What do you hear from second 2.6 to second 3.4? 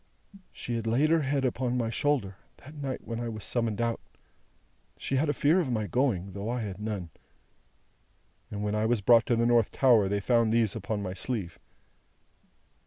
night when I